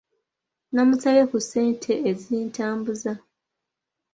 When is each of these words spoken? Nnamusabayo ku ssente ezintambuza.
Nnamusabayo 0.69 1.25
ku 1.31 1.37
ssente 1.43 1.91
ezintambuza. 2.09 3.11